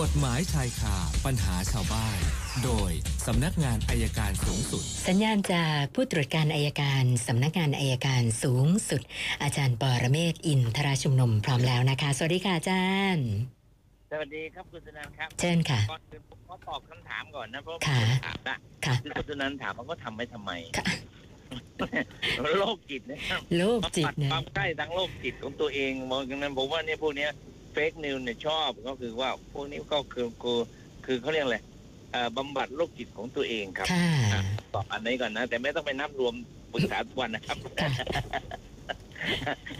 [0.00, 0.96] กฎหมายชายคา
[1.26, 2.18] ปัญหาชาวบ้าน
[2.64, 2.90] โดย
[3.26, 9.02] สำนักงานอายการสูงสุด สัญญาณจากผู้ตรวจการอายการสำนักงานอายการสูงสุด
[9.42, 13.28] อาจารย์ปอระเมศวร์อินทราชุมนุมพร้อมแล้วนะคะ สวัสดีค่ะอาจารย์
[14.10, 18.56] สวัสดีครับคุณสุนันท์ครับเชิญค่ะก่อนอื่นผมขอตอบคำถามก่อนนะเพราะค่ะถามนะ
[18.86, 20.86] ค่ะ คือคุณสุนันท์ถามว่าก็ทำไว้ทำไมค่ะ
[22.58, 27.30] โรคจิตนะครับโลกจิตปัดนะ ความใกล้ทางโรคจิตของตัวเองมองอย่างนั้นผมว่าเนี่ยพวกเนี้ย
[27.80, 30.60] fake news เนี่ยชอบก็คือว่าพวกนี้ก็คือคือ
[31.06, 31.58] คือเขาเรียกอะไร
[32.12, 34.42] เอ่อบำบัดโรคจิตของตัวเองครับค่ะอะ
[34.74, 36.34] ตอบอันนี้ก่อนนะ แต่ไม่ต้องไปนับรวม
[36.72, 37.90] ปรึกษาทุกวันนะครับค่ะ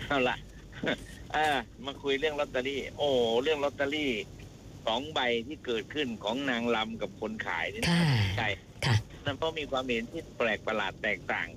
[0.06, 0.36] เอาละ
[1.34, 1.46] อ่า
[1.86, 3.08] มาคุยเรื่องลอตเตอรี่ โอ้
[3.42, 4.10] เรื่องลอตเตอรี่
[4.86, 8.02] สองใบที่เกิดขึ้นของนางลำกับคนขายนี่ค่ะ
[8.36, 8.48] ใช่
[8.84, 11.48] ค่ะนั่นเพราะมีความเห็นที่แปลกประหลาดแตกต่าง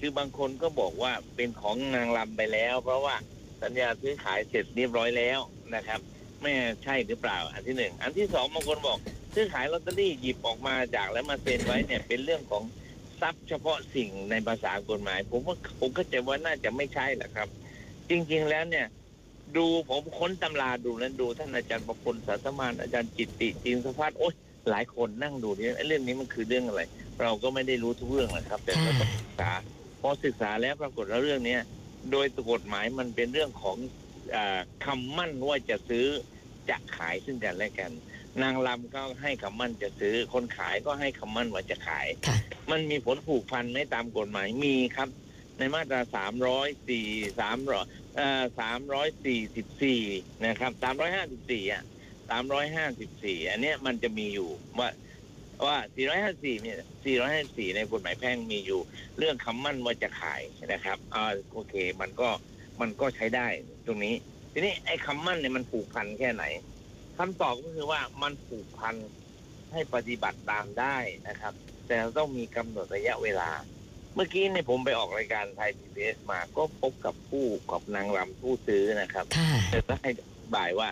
[0.00, 3.16] คือบางคนก็บอกว่าเป็นของนางลำไปแล้ว เพราะว่า
[3.62, 5.40] สัญญาซื้อขายเสร็จเรียบร้อยแล้ว
[5.76, 6.00] นะครับ
[6.42, 6.52] ไม่
[6.84, 8.98] ใช่หรือเปล่า อันที่หนึ่งอันที่สองบางคนบอก
[9.34, 12.62] ซื้อขายลอตเตอรี่หยิบออกมาจากแล้วมาเซ็นไว้เนี่ยเป็นเรื่องของ
[13.20, 17.48] ทรัพย์เฉพาะสิ่งในภาษากฎหมาย ผมว่าผมก็จะว่าน่าจะไม่ใช่แหละครับ
[18.10, 18.86] จริง ๆแล้วเนี่ย
[19.56, 24.34] ดูผมค้นตำราดูแล้วดูท่านอาจารย์ประพลสาสมานอาจารย์จิตติจินสภัทรโอ๊ย
[24.70, 26.82] หลายคนนั่งดูเนี่ยเรื่องนี้มันคือเรื่องอะไร
[27.22, 29.52] เราก็ไม่ได้รู้ทุกเรื่องนะครับ แต่ก็ต้องศึกษา
[30.00, 31.60] พอศึกษาแล้วปรากฏว่าเรื่องเนี้ย
[32.12, 34.01] โดยกฎหมายมันเป็นเรื่องของอา
[34.84, 36.06] คำมั่นว่าจะซื้อ
[36.70, 37.92] จะขายซึ่งกันและกัน
[38.42, 42.36] นางลำก็ให้คำมั่นจะซื้อ คนขายก็ให้คำมั่นว่าจะขายค่ะ
[42.70, 45.08] มันมีผลผูกพันไหมตามกฎหมายมีครับ
[45.58, 47.06] ในมาตราสามร้อยสี่
[47.40, 50.00] สามร้อยเอ่อสามร้อยสี่สิบสี่
[50.46, 51.82] นะครับสามร้อยห้าสิบสี่อะ
[52.30, 54.88] สามร้อยห้าสิบสี่อันเนี้ยมันจะมีอยู่ว่า
[55.66, 58.80] ว่าสี่ร้อยห้าสี่เนี่ยสี่ร้อยห้าสี่ในกฎหมายแพ่งมีอยู่
[59.18, 60.42] เรื่องคำมั่นว่าจะขาย
[60.72, 62.28] นะครับอ่าโอเค มันก็
[62.80, 63.46] มันก็ใช้ได้
[63.86, 64.14] ตรงนี้
[64.52, 66.44] ทีนี้ไอ้คำมั่นเนี่ยมันผูกพันแค่ไหน
[67.18, 68.94] คำตอบก็คือว่ามันผูกพัน
[69.72, 70.96] ให้ปฏิบัติตามได้
[71.28, 71.52] นะครับ
[71.86, 73.50] แต่ต้องมีกำหนดระยะเวลา
[74.14, 80.10] เมื่อกี้เนี่ยผมไปออกรายการไทยพีบีมาก็พบกับผู้กับนางรำผู้ซื้อนะครับค่ะแต่ก็ให้
[80.54, 80.88] บ่ายว่า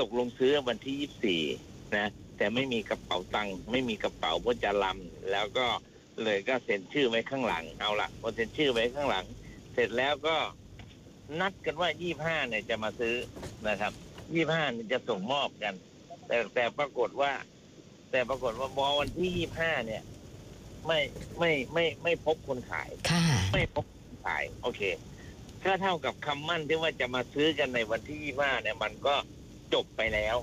[0.00, 1.42] ตกลงซื้อวันที่ยี่สี่
[1.96, 5.66] นะแต่ไม่มีกระเป๋าตังค์ไม่มีกระเป๋าเพราะจะลำแล้วก็
[6.24, 9.24] เลยก็เซ็นชื่อไว้ข้างหลังเอาละพอเซ็นชื่อไว้ข้างหลัง
[9.72, 10.36] เสร็จแล้วก็
[11.40, 13.16] นัดกันว่ายี่ห้าเนี่ยจะมาซื้อ
[13.68, 13.92] นะครับ
[14.34, 15.74] ยี่ห้าเนี่ยจะส่งมอบกัน
[16.26, 17.32] แต่แต่ปรากฏว่า
[18.10, 20.02] แต่ปรากฏว่าพอวันที่ยี่ห้าเนี่ย
[20.86, 21.00] ไม่
[21.38, 24.82] ไม่ไม่ไม่พบคนขายค่ะไม่พบคนขาย โอเค
[25.64, 29.14] ก็เท่ากับคำมั่นที่ว่าจะมาซื้อกันในวันที่ยี่ห้าเนี่ย มันก็
[29.74, 30.36] จบไปแล้ว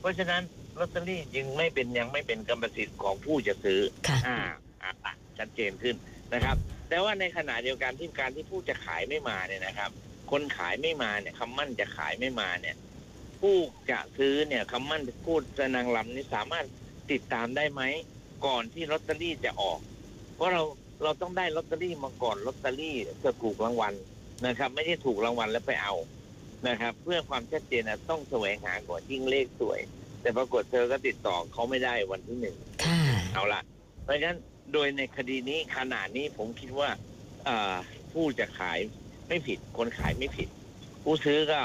[0.00, 0.42] เพราะฉะนั้น
[0.78, 4.38] ลอตเตอรี่จึงไม่เป็นยังไม่เป็นกรรมสิทธิ์ของผู้จะซื้อค่ะอ่า
[4.82, 5.96] อ่าอะชัดเจนขึ้น
[6.34, 6.56] นะครับ
[6.88, 9.90] แต่ว่าในขณะเดียวกันที่การที่ผู้จะขายไม่มาเนี่ยนะครับ
[10.30, 12.76] คนขายไม่มาเนี่ยคำมั่นจะขายไม่มาเนี่ย
[13.40, 13.56] ผู้
[13.90, 16.66] จะซื้อเนี่ยคำมั่นพูดจะนางลำนี่สามารถ
[17.10, 17.82] ติดตามได้ไหม
[18.46, 19.78] ก่อนที่ลอตเตอรี่จะออก
[20.34, 20.62] เพราะเรา
[21.02, 23.94] เราต้องได้ลอตเตอรี่มาก่อนลอตเตอรี่จะถูกรางวัล
[24.46, 25.94] นะครับ ไม่ใช่ถูกรางวัลแล้วไปเอา
[26.68, 29.80] นะครับ เพื่อความชัดเจนนะต้องแสวงหาก่อนยิ่งเลขสวย
[30.20, 32.98] แต่ปรากฏเธอก็ติดต่อเขาไม่ได้วันที่หนึ่งค่ะ
[33.34, 33.62] เอาละ
[34.02, 34.38] เพราะฉะนั้น
[34.72, 36.88] โดยในคดีนี้ขนาดนี้ผมคิดว่า
[37.44, 37.74] เอ่อ
[38.12, 38.78] ผู้จะขาย
[39.28, 40.48] ไม่ผิด คนขายไม่ผิด
[41.02, 41.60] ผู้ซื้อก็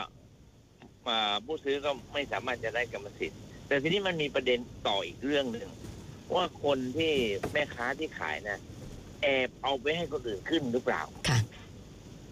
[1.03, 5.69] เอ่อผู้ซื้อก็ไม่สามารถจะได้กรรมสิทธิ์ แต่ทีนี้มันมีประเด็นต่ออีกเรื่องหนึ่ง
[6.35, 7.13] ว่าคนที่
[7.53, 8.57] แม่ค้าที่ขายนะ
[9.21, 11.39] แอบเอาไปให้คนอื่นขึ้นหรือเปล่าค่ะ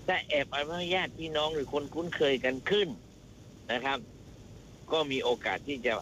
[0.07, 2.87] ถ้าแอบเอาไปให้ญาติพี่น้องหรือคนคุ้นเคยกันขึ้น
[3.71, 3.99] นะครับ
[4.91, 5.93] ก็มีโอกาสที่จะ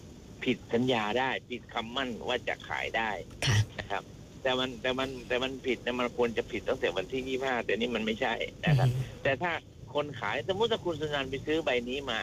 [0.43, 3.09] ผิดสัญญาได้ ผิดคำมั่นว่าจะขายได้
[3.45, 4.03] ค่ะนะครับ
[4.41, 8.33] แต่มันแต่มันแต่มันผิดนะมันควรจะผิดตั้งแต่วันที่ยี่ห้าแต่นี่มันไม่ใช่
[8.65, 8.89] นะครับ
[9.23, 9.51] แต่ถ้า
[9.93, 12.19] คนขายสมมติถ้าคุณสุนันท์ไปซื้อใบนี้มา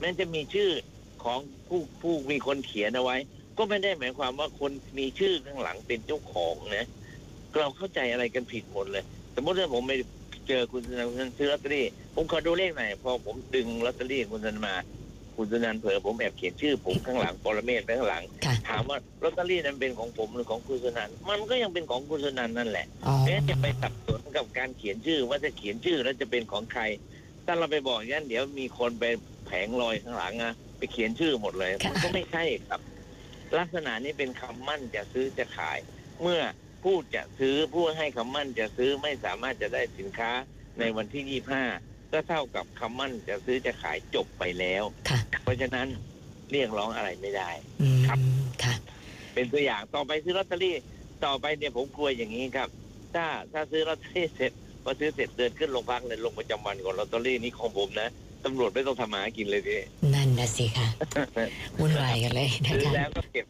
[0.00, 0.70] แม้จะมีชื่อ
[1.24, 1.38] ของ
[1.68, 3.16] ผู้ผู้มีคนเขียนเอาไว้
[3.58, 6.86] ก็ไม่ได้หมายความว่าคนมีชื่อข้างหลังเป็นเจ้าของนะ
[7.58, 9.04] เราเข้าใจอะไรกันผิดหมดเลย
[9.34, 9.92] สมมติว่าผมไป
[10.48, 14.74] เจอคุณสุนันท์คุณสุนันท์ซื้อลอตเตอรี่ผมขอดูเลขหน่อยพอผมดึงลอตเตอรี่คุณสุนันท์มา
[15.36, 26.82] คุณสุนันท์เผลอผมแอบเขียนชื่อผมข้างหลังปรเมศไว้ข้างหลังค่ะถามว่าลอตเตอรี่นั้นเป็นของผมหรือของคุณสุนันท์มันก็ยังเป็นของคุณสุนันท์นั่นแหละอ๋อแม้จะไปสับสนกับการเขียนชื่อว่าจะเขียนชื่อแล้วจะเป็นของใคร
[27.46, 29.04] ถ้าเราไปบอกอย่างนั้นเดี๋ยวมีคนไป
[29.46, 32.80] แผงลอยข้างหลังอะไปเขียนชื่อหมดเลยค่ะมันก็ไม่ใช่ครับ
[33.58, 35.78] ลักษณะนี้เป็นคำมั่นจะซื้อจะขาย
[36.22, 36.40] เมื่อ
[36.82, 40.30] ผู้จะซื้อผู้ให้คำมั่นจะซื้อไม่สามารถจะได้สินค้า
[40.78, 41.64] ในวันที่ยี่ห้า
[42.14, 45.86] ก็เท่ากับคำมั่นจะซื้อจะขายจบไปแล้ว ค่ะ เพราะฉะนั้น
[46.52, 47.50] เรียกร้องอะไรไม่ได้
[47.82, 48.18] อืมครับ
[48.62, 48.74] ค่ะ
[49.34, 50.76] เป็นตัวอย่างต่อไปซื้อลอตเตอรี่
[51.24, 52.68] ต่อไปเนี่ยผมกลัวอย่างนี้ครับ
[53.14, 54.52] ถ้าถ้าซื้อลอตเตอรี่เสร็จ
[54.84, 58.08] พอซื้อเสร็จเดินขึ้นโรงพักเลยลงประจำวันก่อนลอตเตอรี่นี้ของผมนะ
[58.44, 59.80] ตำรวจไม่ต้องทำหากินเลยพี่
[60.14, 60.88] นั่นนะสิค่ะ
[61.78, 63.46] วุ่นวายกันเลยนะซื้อคะ แล้วก็เก็บ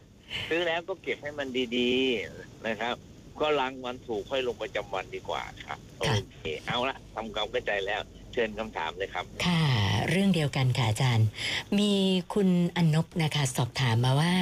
[0.49, 2.97] ซื้อแล้วก็เก็บให้มันดีๆนะครับ
[3.41, 6.03] ก็ล้างวันถูกค่อยลงประจำวันดีกว่าครับ โอ
[6.33, 8.01] เค เอาละทำความเข้าใจแล้ว
[8.35, 9.63] เชิญคำถามเลยครับ ค่ะ
[10.11, 11.29] เรื่องเดียวกันค่ะอาจารย์
[11.79, 11.93] มี
[12.35, 14.35] คุณอนนบนะคะ สอบถามมาว่า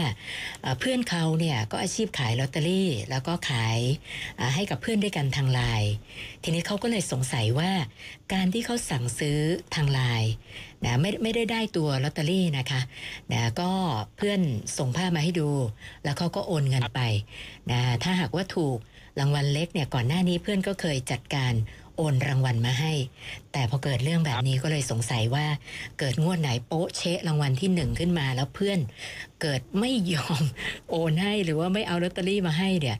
[0.78, 3.78] เพื่อนเขาเนี่ยก็อาชีพขายลอตเตอรี่ แล้วก็ขาย
[4.54, 5.90] ให้กับเพื่อนด้วยกันทางไลน์
[6.42, 7.70] ทีนี้เขาก็เลยสงสัยว่า
[8.32, 9.38] การที่เขาสั่งซื้อ
[9.74, 10.30] ทางไลน์
[10.84, 12.80] นะไม่ไม่ได้ได้ตัวลอตเตอรี่นะคะ
[13.32, 13.70] นะก็
[14.16, 14.40] เพื่อน
[14.78, 15.50] ส่งภาพมาให้ดู
[16.04, 17.00] แล้วเขาก็โอนเงินไป
[17.70, 18.78] นะถ้าหากว่าถูก
[19.20, 21.52] รางวัลเล็กเนี่ยก่อนหน้านี้เพื่อนก็เคยจัดการ
[21.96, 22.92] โอนรางวัลมาให้
[23.52, 25.46] แต่พอเกิดเรื่องแบบนี้ก็เลยสงสัยว่า
[25.98, 28.78] เกิดงวดไหนโป๊ะเชะรางวัลที่หนึ่งขึ้นมาแล้วเพื่อน
[29.42, 30.42] เกิดไม่ยอม
[30.90, 32.96] โอนให้หรือว่าไม่เอาลอตเตอรี่มาให้เนี่ย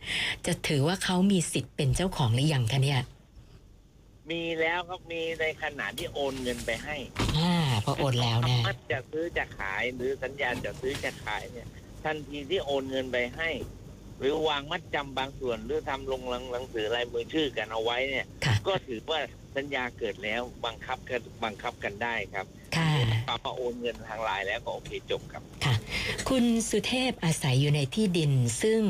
[0.46, 3.00] จะถือว่าเขามีสิทธิ์เป็นเจ้าของหรือยังคะเนี่ย
[4.30, 6.96] มีแล้วครับมีในขณะที่โอนเงินไปให้
[7.36, 7.52] อ่า
[7.84, 11.68] พอโอนแล้วนะมัดจะซื้อจะขายหรือสัญญาจะซื้อจะขายเนี่ย
[12.04, 13.50] ทันทีที่โอนเงินไปให้
[14.22, 16.22] หรือวางมัดจำบางส่วนหรือทำลง
[16.52, 19.20] หนังสือลายมือชื่อกันเอาไว้เนี่ยค่ะก็ถือว่า
[19.56, 22.46] สัญญาเกิดแล้วบังคับกันบังคับกันได้ครับ
[22.76, 22.90] ค่ะ
[23.44, 25.42] พอโอนเงินทางไลน์แล้วก็โอเคจบครับ
[26.28, 28.32] คุณสุเทพอาศัยอยู่ในที่ดิน
[28.62, 28.82] ซึ่ง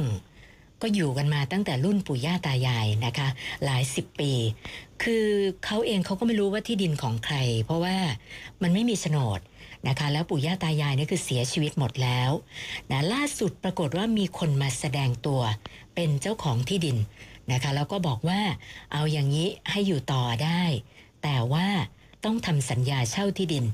[0.82, 3.28] ก็อยู่กันมาตั้งแต่รุ่นปู่ย่าตายายนะคะ
[3.64, 4.32] หลายสิบปี
[5.02, 5.26] คือ
[5.64, 7.96] เขาเองเขาก็ไม่รู้ว่าที่ดินของใคร เพราะว่า
[8.62, 9.40] มันไม่มีโฉนด
[9.88, 12.30] นะคะ แล้วปู่ย่าตายายนี่คือเสียชีวิตหมดแล้ว
[12.90, 15.40] นะล่าสุดปรากฏว่ามีคนมาแสดงตัว
[15.94, 16.96] เป็นเจ้าของที่ดิน
[17.52, 18.40] นะคะ แล้วก็บอกว่า
[18.92, 20.62] เอาอย่างนี้ให้อยู่ต่อได้
[21.22, 21.68] แต่ว่า
[22.24, 23.64] ต้องทำสัญญาเช่าที่ดิน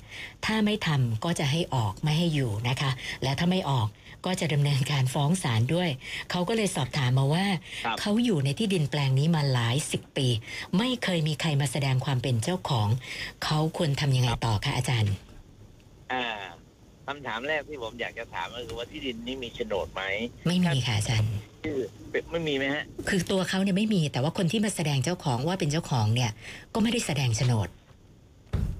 [0.44, 2.90] ถ้าไม่ทำก็จะให้ออกไม่ให้อยู่นะคะ
[3.22, 3.88] และถ้าไม่ออก
[4.26, 5.90] ก็จะดำเนินการฟ้องศาลด้วย
[6.30, 7.46] เขาก็เลยสอบถามมาว่า
[7.84, 10.28] ครับเขาอยู่ในที่ดินแปลงนี้มาหลายสิบปี
[10.78, 12.88] ไม่เคยมีใครมาแสดงความเป็นเจ้าของ
[13.44, 15.12] เขาควรทำยังไงต่อคะอาจารย์
[16.12, 16.24] อ่า
[17.06, 20.02] คำถามแรกที่ผมอยากจะถามก็คือว่าที่ดินนี้มีโฉนดไหม
[20.46, 21.32] ไม่มีค่ะอาจารย์
[21.64, 21.78] ชื่อ
[22.30, 26.30] ไม่มีไหมฮะ คือตัวเขาเนี่ยไม่มีแต่ว่าคนที่มาแสดงเจ้าของว่าเป็นเจ้าของเนี่ย
[26.74, 27.68] ก็ไม่ได้แสดงโฉนด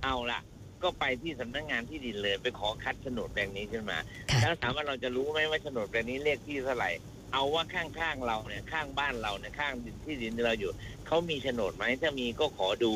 [0.05, 0.41] เอาล่ะ
[0.83, 3.99] ก็ไปที่สำนักงานที่ดินเลยไปขอคัดโฉนดแปลงนี้ขึ้นมา
[4.31, 6.91] ค่ะแล้วถามว่าเราจะรู้ไหมว่าโฉนดแปลงนี้เลขที่เท่าไหร่
[7.33, 10.71] เอาว่าข้างๆเราเนี่ยข้างบ้านเราเนี่ยข้างดินที่ดินที่เราอยู่
[11.07, 12.93] เขามีโฉนดไหมถ้ามีก็ขอดู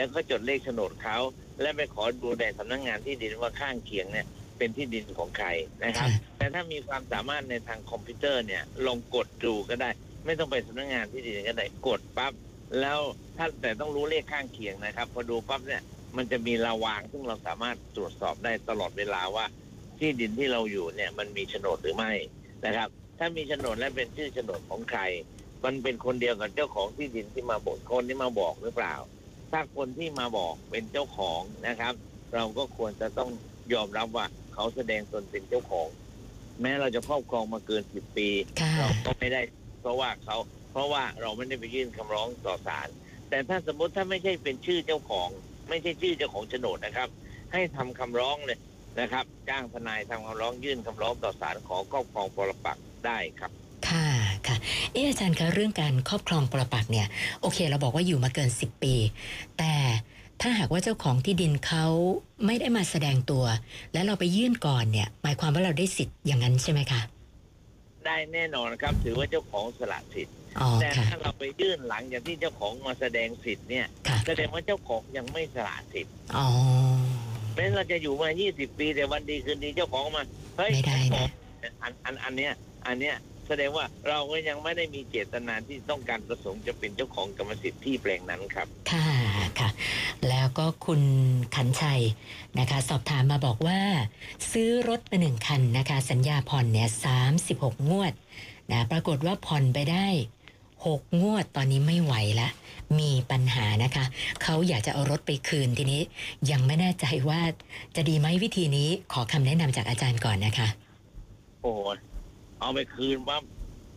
[0.00, 1.18] แล้วก็จดเลขโฉนดเขา
[1.60, 4.26] และไปขอดูในสำนักงานที่ดินว่าข้างเคียงเนี่ย
[4.58, 5.48] เป็นที่ดินของใคร
[5.84, 9.90] นะครับค่ะแต่ถ้ามีความสามารถในทางคอมพิวเตอร์เนี่ยลองกดดูก็ได้
[10.24, 12.32] ไม่ต้องไปสำนักงานที่ดินก็ได้กดปั๊บ
[12.80, 12.98] แล้ว
[13.36, 15.82] ถ้าแต่ต้องรู้เลขข้างเคียงนะครับ พอดูปั๊บเนี่ย
[16.16, 19.44] มันจะมีระวางซึ่งเราสามารถตรวจสอบได้ตลอดเวลาว่า
[19.98, 22.12] ที่ดินที่เราอยู่เนี่ยมันมีโฉนดหรือไม่
[22.66, 22.88] นะครับ
[23.18, 25.02] ถ้ามีโฉนดและเป็นชื่อโฉนดของใคร
[25.64, 28.94] มันเป็นคนเดียวกับเจ้าของที่ดินที่มาบอกคนที่มาบอกหรือเปล่า
[29.50, 31.94] ถ้าคนที่มาบอกเป็นเจ้าของนะครับ
[32.34, 33.30] เราก็ควรจะต้อง
[33.72, 35.88] ยอมรับว่าเขาแสดงตนเป็นเจ้าของ
[36.60, 38.28] แม้เราจะครอบครองมาเกินสิบปี
[38.60, 39.40] ค่ะเราก็ไม่ได้
[39.80, 40.36] เพราะว่าเขา
[40.72, 42.88] เพราะว่าเราไม่ได้ไปยื่นคำร้องต่อศาล
[43.28, 45.28] แต่ถ้าสมมติถ้าไม่ใช่เป็นชื่อเจ้าของ
[45.68, 47.08] ไม่ใช่ชื่อเจ้าของโฉนดนะครับ
[47.52, 48.58] ให้ทำคำร้องเลย
[49.00, 53.59] นะครับ จ้างทนายทำคำร้องยื่นคำร้องต่อศาลขอครอบครองปรปักษ์ได้ครับค่ะค่ะ
[54.92, 57.06] เอออาจารย์คะเรื่องการครอบครองปรปักษ์เนี่ย
[57.40, 58.94] โอเค เราบอกว่าอยู่มาเกิน 10 ปี
[59.58, 59.72] แต่
[60.40, 61.86] ถ้าหากว่าเจ้าของที่ดินเขา
[62.46, 63.44] ไม่ได้มาแสดงตัว
[63.92, 67.00] แล้วเราไปยื่นก่อนเนี่ย หมายความว่าเราได้สิทธิ์อย่างนั้นใช่ไหมคะ
[68.06, 76.48] ได้แน่นอนครับ ถือว่าเจ้าของสละสิทธิ์อ๋อแต่ค่ะถ้าเราไปยื่นหลังจากที่เจ้าของมาแสดงสิทธิ์เนี่ยค่ะแสดงว่าเจ้าของยังไม่สละสิทธิ์อ๋อ
[77.54, 80.22] แม้เราจะอยู่มา 20 ปีแต่วันดีคืนดีเจ้าของมา
[80.56, 81.28] เฮ้ยไม่ได้นะ
[81.82, 82.52] อันอันอันเนี้ย
[82.86, 83.16] อันเนี้ย
[83.50, 89.08] แสดงว่าเราก็ยังไม่ได้มีเจตนาที่ต้องการประสงค์จะเป็นเจ้าของกรรมสิทธิ์ที่แปลงนั้นครับ ค่ะ
[89.58, 89.70] ค่ะ
[90.28, 91.02] แล้วก็คุณ
[91.56, 92.02] ขันชัย
[92.58, 93.80] นะคะ สอบถามมาบอกว่า
[94.52, 98.12] ซื้อรถมาหนึ่งคันนะคะ สัญญาผ่อนเนี่ยสามสิบหกงวด
[98.72, 100.06] นะปรากฏว่าผ่อนไปได้
[100.86, 102.48] หกงวดตอนนี้ไม่ไหวละ
[102.98, 104.04] มีปัญหานะคะ
[104.42, 106.02] เขาอยากจะเอารถไปคืนทีนี้
[106.50, 107.40] ยังไม่แน่ใจว่า
[107.96, 110.68] จะดีไหมวิธีนี้ขอคำแนะนำจากอาจารย์ก่อนนะคะ
[111.62, 111.80] โอ้โห
[112.60, 113.42] เอาไปคืนปั๊บ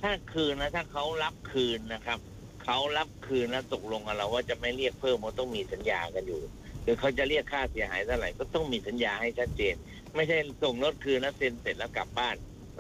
[0.02, 2.20] ถ้าคืนนะถ้าเขารับคืนนะครับ
[2.64, 6.42] เขารับคืนแล้วตกลงกับเราว่าจะไม่เรียกเพิ่มมันต้องมีสัญญากันอยู่
[6.84, 9.76] หรือเขาจะเรียกค่าเสียหายเท่าไหร่ก็ต้องมีสัญญาให้ชัดเจน
[10.16, 12.36] ไม่ใช่ส่งรถคืนแล้วเซ็นเสร็จแล้วกลับบ้าน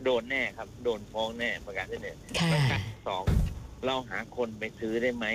[0.06, 3.24] โดนแน่ครับ โดนฟ้องแน่ประการที่หนึ่งค่ะประการที่สอง
[3.86, 5.26] เราหาคนไปซื้อได้ไหม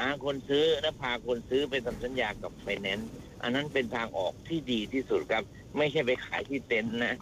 [0.00, 3.10] หาคนซื้อแล้วพาคนซื้อไปทำสัญญากับไฟแนนซ์
[3.42, 5.44] อันนั้นเป็นทางออกที่ดีที่สุดครับ
[5.78, 7.16] ไม่ใช่ไปขายที่เต็นท์นะ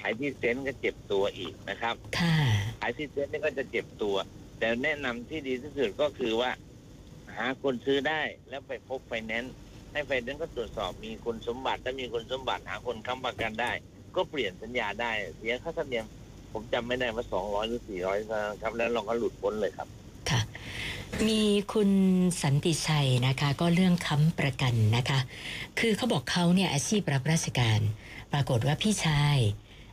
[0.00, 2.36] ขายที่เต็นท์ก็เจ็บตัวอีกนะครับค่ะ
[2.80, 4.16] ขายที่เต็นท์นี่ก็จะเจ็บตัว
[4.58, 6.50] แต่แนะนำที่ดีที่สุดก็คือว่า
[7.36, 9.54] หาคนซื้อได้แล้วไปพบไฟแนนซ์
[9.92, 13.72] ให้ไฟแนนซ์ก็ตรวจสอบมีคุณสมบัติถ้ามีคุณสมบัติหาคนค้ำประกันได้
[14.16, 16.06] ก็เปลี่ยนสัญญาได้เสียค่าธรรมเนียม
[16.52, 18.18] ผมจำไม่ได้ว่าสองร้อยหรือสี่ร้อย
[18.62, 19.88] ครับแล้วเราก็หลุดพ้นเลยครับ
[20.30, 20.40] ค่ะ
[21.28, 21.42] มี
[21.72, 21.90] คุณ
[22.42, 25.20] สันติชัยนะคะ ก็เรื่องค้ำประกันนะคะ
[25.78, 27.80] คือเขาบอกเขาเนี่ยอาชีพรับราชการ
[28.32, 29.38] ปรากฏว่าพี่ชาย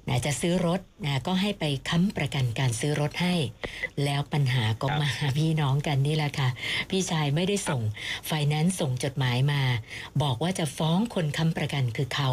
[0.08, 3.36] นะจะซื้อรถนะก็ให้ไปค้ำประกันการซื้อรถให้
[4.04, 6.50] แล้วปัญหาก็มาพี่น้องกันนี่แหละค่ะ
[6.90, 7.82] พี่ชายไม่ได้ส่ง
[8.28, 9.62] ไฟแนนซ์ส่งจดหมายมา
[10.24, 12.30] บอกว่าจะฟ้องคนค้ำประกันคือเขา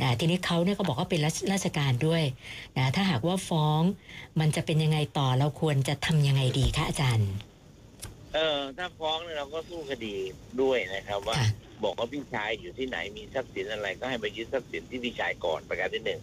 [0.00, 1.20] นะทีนี้เขาเนี่ยก็บอกว่าเป็น
[1.52, 2.22] ราชการด้วย
[2.76, 3.82] นะถ้าหากว่าฟ้อง
[4.40, 7.30] มันจะเป็นยังไงต่อเราควรจะทำยังไงดีคะอาจารย์
[8.36, 10.14] เออถ้าฟ้องเนี่ยเราก็สู้คดี
[10.62, 11.48] ด้วยนะครับ ว่า ค่ะ
[11.84, 16.20] บอกว่าพี่ชายอยู่ที่ไหนมีทรัพย์สินอะไร ก็ให้ไปยึดทรัพย์สินที่พี่ชายก่อนประการที่หนึ่ง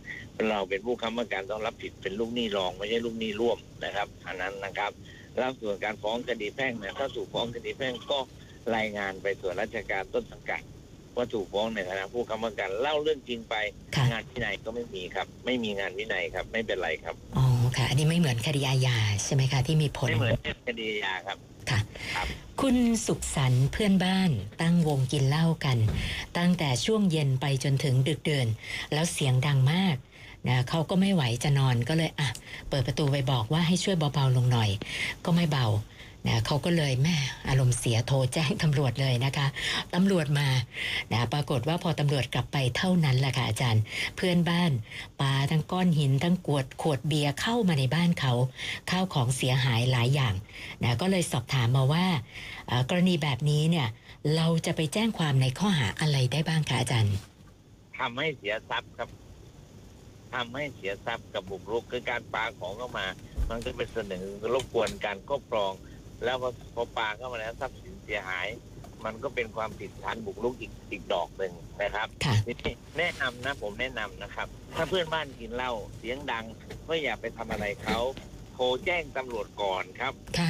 [0.49, 4.91] เราเป็นผู้ค้ำประกันต้องรับผิดเป็นลูกหนี้รองไม่ใช่ลูกหนี้ร่วมนะครับอันนั้นนะครับ
[5.37, 8.19] แล้วส่วนการฟ้องคดีแพ่งเนี่ยถ้าถูกฟ้องคดีแพ่งก็
[8.75, 10.61] รายงานไปส่วนราชการต้นสังกัด
[11.15, 13.55] ว่าถูกฟ้องในฐานะผู้ค้ำประกันเล่าเรื่องจริงไป
[13.95, 17.45] ค่ะ งานวินัยก็ไม่มีครับ ไม่มีงานวินัยครับ ไม่เป็นไรครับ อ๋อ
[17.77, 20.35] ค่ะ อันนี้ไม่เหมือนคดีอาญาใช่ไหมคะที่มีผล ไม่เหมือน
[20.67, 21.37] คดีอาญาครับ
[22.61, 25.77] คุณสุขสันต์เพื่อนบ้าน ตั้งวงกินเหล้ากัน
[26.37, 28.47] ตั้งแต่ช่วงเย็นไปจนถึงดึกเดิน
[28.93, 29.95] แล้วเสียงดังมาก
[30.47, 32.29] นะเขาก็ไม่ไหวจะนอนก็เลยอะ
[32.69, 34.69] เปิดประตูไปบอกว่าให้ช่วยเบาๆลงหน่อย
[35.25, 35.67] ก็ไม่เบา
[36.27, 37.15] นะเขาก็เลยแม่
[37.47, 39.47] อารมณ์เสียโทรแจ้งตำรวจเลยนะคะ
[39.93, 40.47] ตำรวจมา
[41.11, 43.83] นะปรากฏว่าพอตำรวจกลับไปเท่านั้นแหละค่ะอาจารย์
[44.15, 44.71] เพื่อนบ้าน
[45.21, 48.33] ปาทั้งก้อนหินทั้งกวดขวดเบียร์เข้ามาในบ้านเขา
[48.89, 50.33] ข้าวของเสียหายหลายอย่าง
[50.83, 52.05] นะก็เลยสอบถามมาว่า
[52.89, 53.87] กรณีแบบนี้เนี่ย
[54.35, 57.15] เราจะไปแจ้งความในข้อหาอะไรได้บ้างคะอาจารย์
[57.99, 59.09] ทำให้เสียทรัพย์ครับ
[60.33, 63.05] ทำให้เสียทรัพย์กับบุกรุกคือการปาของเข้ามา
[63.49, 65.71] มันก็เป็นเสนอรบกวนการครอบครอง
[66.23, 68.47] แล้วพอพอปาเข้ามาแล้วทรัพย์สินเสียหาย
[69.05, 76.45] มันก็เป็นความผิดฐานบุกรุกอีกอีกดอกหนึ่งนะครับค่ะทีนี้แนะนำนะผมแนะนำนะครับ ถ้าเพื่อนบ้านกินเหล้าเสียงดัง
[76.87, 77.99] ก็อย่าไปทำอะไรเขา
[78.53, 80.47] โทรแจ้งตำรวจก่อนครับ ค่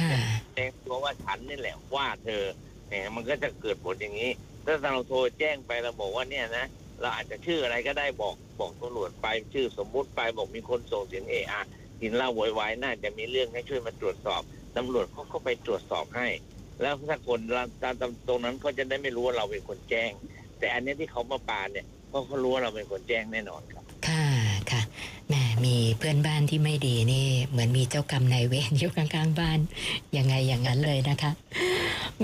[0.54, 2.44] แจ้งตัวว่าฉันนี่แหละว่าเธอ
[2.88, 4.30] เนี่ยมันก็จะเกิดผลอย่างนี้
[4.64, 6.66] ถ้าเราโทรแจ้งไปเราบอกว่าเนี่ยนะ
[7.00, 11.62] เราอาจจะชื่ออะไรก็ได้บอกบอกตำรวจไปชื่อสมมุติไปบอกมีคนส่งเสียงเออะ
[12.00, 14.42] กินเหล้าโวยวายน่าจะมีเรื่องให้ช่วยมาตรวจสอบ
[14.76, 16.28] ตำรวจเขาก็ไปตรวจสอบให้
[16.80, 17.40] แล้วถ้าคน
[17.82, 17.94] ตาม
[18.26, 20.10] ตรงนั้นเขาจะได้ไม่รู้ว่าเราเป็นคนแจ้ง
[20.58, 24.26] แต่อันนี้ที่เขามาปาเนี่ยเพราะเขารู้ว่าเราเป็นคนแจ้งแน่นอนครับ ค่ะ
[24.70, 24.82] ค่ะ
[25.28, 29.58] แหมมีเพื่อนบ้านที่ไม่ดีนี่ เหมือนมีเจ้ากรรมนายเวรอยู่ข้างๆบ้าน
[30.16, 31.30] ยังไงอย่างนั้นเลยนะคะ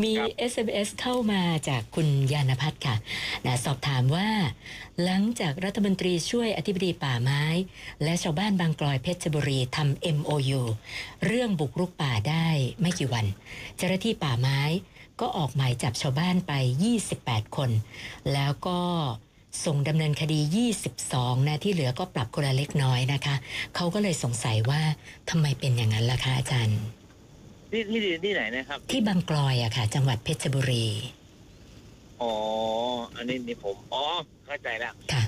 [0.02, 2.96] มีครับ SMS เข้ามาจากคุณยานพัฒน์ค่ะ
[3.46, 4.28] นะสอบถามว่า
[5.04, 7.44] หลังจากรัฐมนตรีช่วยอธิบดีป่าไม้
[8.02, 10.60] และชาวบ้านบางกลอยเพชรบุรีทำ MOU
[11.26, 12.48] เรื่องบุกรุกป่าได้
[12.80, 13.26] ไม่กี่วัน
[13.76, 14.60] เจ้าหน้าที่ป่าไม้
[15.20, 16.52] ก็ออกหมายจับชาวบ้านไป
[17.04, 17.70] 28 คน
[18.32, 18.80] แล้วก็
[19.64, 20.40] ส่งดำเนินคดี
[20.94, 23.34] 22 นะ ที่เหลือก็ปรับคนละเล็กน้อยนะคะ
[23.76, 24.82] เขาก็เลยสงสัยว่า
[25.30, 26.80] ทำไมเป็นอย่างนั้นล่ะคะอาจารย์
[27.70, 30.86] ที่ที่ที่ไหนนะครับ ที่บางกลอยอะค่ะ จังหวัดเพชรบุรี
[32.22, 32.32] อ๋อ
[33.16, 34.04] อันนี้นี่ผม อ๋อ
[34.46, 35.24] เข้าใจแล้วค่ะ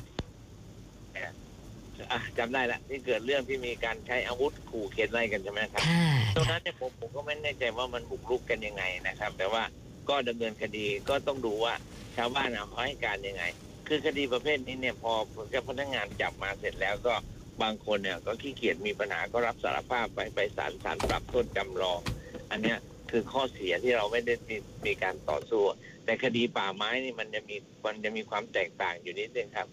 [2.13, 6.07] อะจำได้ละที่เกิดเรื่องที่มีการใช้อาวุธขู่เข็นอะไรกันใช่ไหมครับค่ะ
[6.37, 9.63] ตรงนั้นเนี่ยผมผมก็ไม่แน่ใจว่ามันบุกรุกกันยังไงนะครับ แต่ว่า
[10.09, 11.75] ก็ดำเนินคดีก็ต้องดูว่า
[12.17, 13.45] ชาวบ้านเอาเขาให้การยังไง
[13.89, 15.13] คือคดีประเภทนี้เนี่ยพอ
[15.51, 17.15] เจ้าพนักงานจับมาเสร็จแล้วก็
[17.63, 22.01] บางคนเนี่ยก็ขี้เกียจมีปัญหาก็รับสารภาพไปไปศาลศาลปรับโทษจำลอง
[22.53, 22.79] อันเนี้ย
[23.11, 24.57] คือข้อเสียที่เราไม่ได้มี
[24.87, 25.63] มีการต่อสู้
[26.05, 27.57] แต่คดีป่าไม้นี่มันจะมี
[27.87, 29.69] มันจะมีความแตกต่างอยู่นิดนึงครับ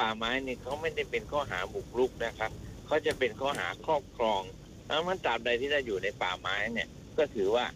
[0.00, 2.50] ป่าไม้นี่เขาไม่ได้เป็นข้อหาบุกรุกนะครับ
[2.86, 4.42] เขาจะเป็นข้อหาครอบครอง
[4.86, 7.66] แล้วมันตราบใดที่เราอยู่ในป่าไม้เนี่ย ก็ถือว่า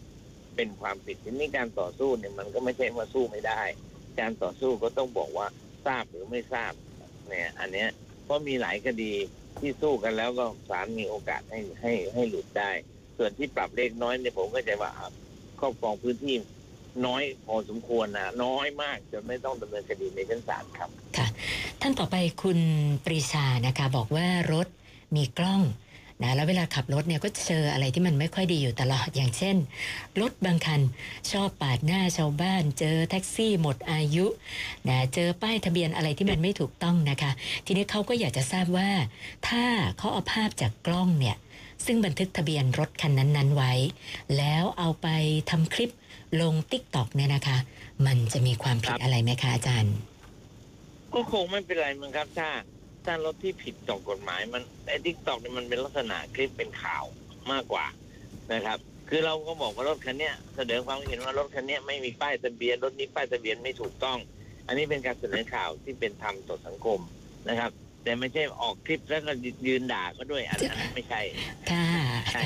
[0.56, 3.62] เป็นความผิดทีนี้การต่อสู้เนี่ยมันก็ไม่ใช่ว่าสู้ไม่ได้
[4.20, 5.46] การต่อสู้ก็ต้องบอกว่า
[5.86, 6.72] ทราบหรือไม่ทราบ
[7.28, 7.88] เนี่ยอันเนี้ย
[8.24, 9.12] เพราะมีหลายคดี
[9.60, 12.70] ที่สู้กันแล้วก็ศาลมีโอกาสให้ให้ให้หลุดได้
[13.18, 14.90] ส่วนที่ปรับเล็กน้อยเนี่ยผมก็จะว่า
[15.60, 16.36] ครอบครองพื้นที่
[17.06, 21.26] น้อยพอสมควรนะน้อยมากจนไม่ต้องดำเนินคดีในชั้นศาลครับค่ะ
[21.80, 22.58] ท่านต่อไปคุณ
[23.04, 24.68] ปรีชานะคะ บอกว่ารถ
[25.16, 25.62] มีกล้อง
[26.22, 29.56] นะแล้วเวลาขับรถเนี่ยก็เจออะไรที่มันไม่ค่อยดีอยู่ตลอดอย่างเช่น
[30.20, 30.80] รถบางคัน
[31.32, 34.26] ชอบปาดหน้าชาวบ้าน เจอแท็กซี่หมดอายุ
[34.88, 37.30] นะเจอป้ายทะเบียนอะไรที่มันไม่ถูกต้องนะคะ
[37.66, 38.90] ทีนี้เขาก็อยากจะทราบว่า
[39.48, 39.64] ถ้า
[39.98, 41.36] เขาเอาภาพจากกล้องเนี่ย
[41.84, 43.72] ซึ่งบันทึกทะเบียนรถคันนั้นๆไว้
[44.36, 45.06] แล้วเอาไป
[45.50, 45.90] ทำคลิป
[46.40, 47.58] ลง TikTok เนี่ยนะคะ
[48.06, 49.94] มันจะมีความผิดครับอะไรไหมคะอาจารย์
[51.14, 52.48] ก็คงไม่เป็นไรมั้งครับถ้า
[53.04, 57.04] ถ้ารถที่ผิดต่อกฎหมายมันไอ้ TikTok เนี่ยมันเป็นลักษณะคลิปเป็นข่าว
[57.52, 57.86] มากกว่า
[58.52, 58.78] นะครับ
[59.08, 64.18] คือเราก็บอกว่ารถคันเนี้ยเสนอความเห็นว่ารถคันเนี้ยไม่มีป้ายทะเบียนรถนี้ป้ายทะเบียนไม่ถูกต้อง
[64.66, 67.00] อันนี้เป็นการเสนอข่าวที่เป็นธรรมต่อสังคม
[67.48, 67.70] นะครับ
[68.06, 69.32] แต่ไม่ใช่ออกคลิปแล้วก็
[69.66, 71.20] ยืนด่าก็ด้วยอันนั้นไม่ใช่
[71.70, 71.86] ค่ะ
[72.32, 72.42] ใช่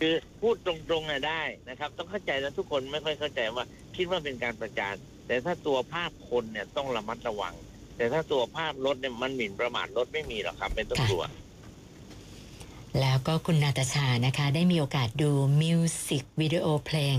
[0.00, 3.64] คือพูดตรงๆน่ะได้นะครับ ต้องเข้าใจแล้วทุกคนไม่ค่อยเข้าใจว่า
[3.96, 4.94] คิดว่าเป็นการประจาน
[5.26, 7.54] แต่ถ้าตัวภาพคนเนี่ยต้องระมัดระวัง
[7.96, 11.24] แต่ถ้าตัวภาพรถเนี่ยมันหมิ่นประมาทรถไม่มีหรอกครับไม่ต้องกลัว
[13.00, 15.30] แล้วก็คุณนาตาชานะคะ ได้มีโอกาสดู
[15.62, 17.16] มิวสิกวิดีโอเพลง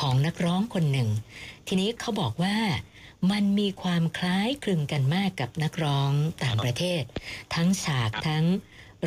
[0.00, 1.08] ของนักร้องคนหนึ่ง
[1.68, 2.54] ทีนี้เขาบอกว่า
[3.30, 6.10] มันมีความคล้ายคลึงกันมากกับนักร้อง
[6.44, 7.02] ต่างประเทศ
[7.54, 8.44] ทั้งฉากครับทั้ง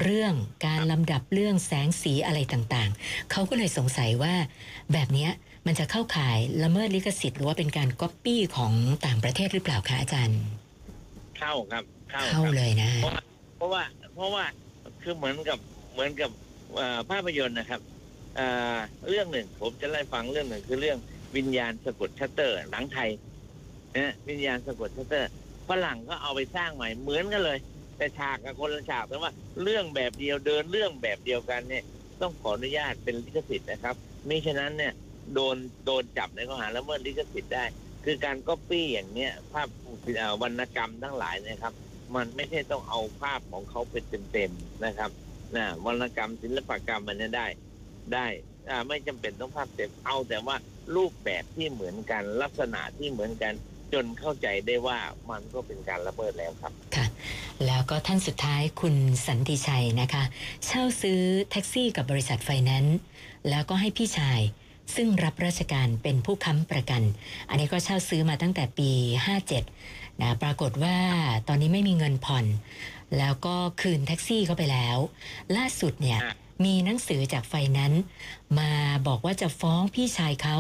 [0.02, 0.34] เรื่อง
[0.66, 4.36] การลำดับเรื่องแสงสีอะไรต่างๆ เขาก็เลยสงสัยว่า
[4.94, 5.32] แบบเนี้ย
[5.68, 8.74] มันจะเข้าข่ายละเมิดลิขสิทธิ์หรือว่าเป็นการก๊อปปี้ของ
[9.06, 10.42] ต่างประเทศหรือเปล่าคะอาจารย์
[11.38, 12.92] เข้าครับ เข้าเข้าครับเลยนะ
[13.58, 13.84] เพราะว่า
[14.16, 14.46] เพราะว่า
[15.04, 15.60] คือเหมือนกับ
[15.94, 16.32] เหมือนกับ
[16.76, 17.82] เอ่อภาพยนตร์นะครับ
[18.36, 18.78] เอ่อ
[19.10, 20.98] เรื่องหนึ่งผมจะเล่าให้ฟังเรื่องหนึ่งคือเรื่อง
[21.36, 23.10] วิญญาณสะกดชัตเตอร์หนังไทย
[23.96, 25.32] นะวิญญาณสะกดชัตเตอร์
[25.70, 27.58] ฝรั่งก็เอาไปสร้างใหม่เหมือนกันเลย
[27.98, 29.32] แต่ฉากกับคนละฉากแต่ว่า
[29.64, 31.84] เรื่องแบบเดียวเดินเรื่องแบบเดียวกันเนี่ย
[32.22, 33.96] ต้องขออนุญาตเป็นลิขสิทธิ์นะครับ
[34.28, 34.94] มิฉะนั้นเนี่ย
[35.34, 37.66] โดนโดนจับในข้อหาละเมิดลิขสิทธิ์ได้
[38.06, 39.68] คือการก๊อปปี้อย่างเนี้ยภาพ
[40.42, 41.74] วรรณกรรมทั้งหลายนะครับ
[42.16, 45.10] มันไม่ใช่ต้องเอาภาพของเขาเป็นเต็มๆนะครับ
[45.56, 47.48] นะวรรณกรรมศิลปกรรมมันเนี่ยได้
[48.14, 48.28] ได้
[48.88, 50.56] ไม่จำเป็นต้องภาพเต็มเอาแต่ว่า
[50.96, 53.54] รูปแบบที่เหมือนกันลักษณะที่เหมือนกัน
[53.94, 54.98] จนเข้าใจได้ว่า
[55.30, 56.72] มันก็เป็นการละเมิดแล้วครับ
[57.66, 58.96] แล้วก็ท่านสุดท้ายคุณ
[59.28, 60.24] สันติชัยนะคะ
[60.66, 62.98] เช่าซื้อแท็กซี่กับบริษัทไฟแนนซ์
[63.50, 64.40] แล้วก็ให้พี่ชาย
[64.96, 67.02] ซึ่งรับราชการเป็นผู้ค้ำประกัน
[67.50, 68.92] อันนี้ก็เช่าซื้อมาตั้งแต่ปี
[69.56, 70.98] 57นะปรากฏว่า
[71.48, 72.46] ตอนนี้ไม่มีเงินผ่อน
[73.18, 74.98] แล้วก็คืนแท็กซี่เข้าไปแล้ว
[75.56, 78.04] ล่าสุดเนี่ยอะมีหนังสือจากไฟแนนซ์
[78.60, 78.72] มา
[79.08, 80.58] บอกว่าจะฟ้องพี่ชายเขา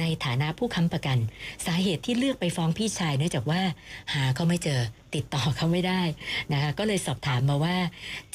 [0.00, 1.18] ในฐานะผู้ค้ำประกัน
[1.66, 3.60] สาเหตุที่เลือกไปฟ้องพี่ชายเนื่องจากว่า
[4.14, 4.80] หาเขาไม่เจอ
[5.14, 6.02] ติดต่อเขาไม่ได้
[6.52, 7.76] นะคะก็เลยสอบถามมาว่า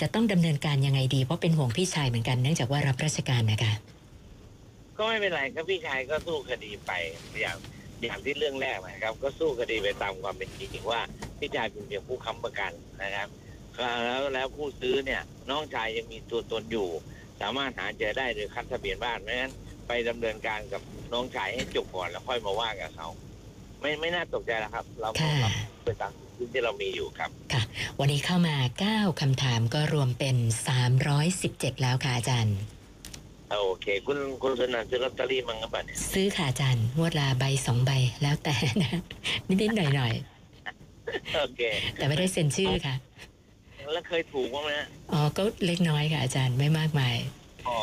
[0.01, 3.73] จะต้องดำเนินการยังไงดี เพราะเป็นห่วงพี่ชายเหมือนกันเนื่องจากว่ารับราชการนะคะ
[4.97, 6.91] ก็ไม่เป็นไรครับพี่ชายก็สู้คดีไป
[7.41, 7.57] อย่าง
[8.03, 11.01] อย่างที่เรื่องแรกนะครับ ก็สู้คดีไปตามความเป็นจริงว่า
[11.39, 12.71] พี่ชายเป็นเพียงผู้ค้ำประกัน
[13.03, 13.27] นะครับ
[14.03, 16.89] แล้วแล้วผู้ซื้อเนี่ยน้องชายยังมีตัวตนอยู่
[17.41, 19.53] สามารถหาเจอได้โดยคัดทะเบียนบ้านไม่งั้น
[19.87, 20.81] ไปดำเนินการกับ
[21.13, 23.07] น้องชายให้จบก่อนแล้วค่อยมาว่ากับเขา
[23.81, 25.51] ไม่ไม่น่าตกใจแล้วครับ เราก็ค่ะรับ
[25.85, 26.11] ไปตาม
[26.53, 27.29] ที่เรามีอยู่ครับ
[27.99, 28.55] วันนี้เข้ามา
[28.89, 30.35] 9 คำถามก็รวมเป็น
[31.09, 32.57] 317 แล้วค่ะอาจารย์
[33.51, 38.91] โอเค คุณคุณสนันซื้อลอตเตอรี่มั้งครับบัดเนี่ยซื้อค่ะอาจารย์งวดละใบสองใบแล้วแต่นะ
[39.47, 40.13] นิดๆหน่อย
[41.37, 42.95] โอเค ๆ แต่ไม่ได้เซ็นชื่อค่ะ
[43.93, 47.15] แล้วเคยถูกบ้างไหมฮะอ๋อก็เล็กน้อยค่ะอาจารย์ไม่มากมาย
[47.67, 47.79] อ๋อ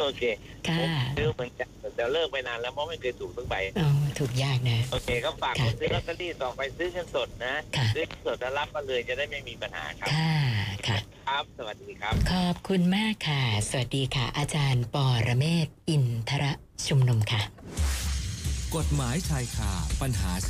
[0.00, 0.22] โอเค
[0.68, 10.34] ค่ะผมซื้อเหมือนกันแต่เลิกไปนานแล้วเพราะไม่เคยถูกสักใบอ๋อถูกยากนะ โอเคก็ฝากคค่ะนซื้อลอตเตอรี่ต่อไปซื้อเงินสดนะค่ะซื้อเงินสดแล้วรับมาเลยจะได้ไม่มีปัญหาครับค่ะ
[10.86, 16.44] ค่ะครับ สวัสดีครับ ขอบคุณมากค่ะ สวัสดีค่ะ อาจารย์ปอระเมศวร์อินทร
[16.86, 17.42] ชุมนุมค่ะ
[18.76, 20.46] กฎหมายชายคาปัญหาชาว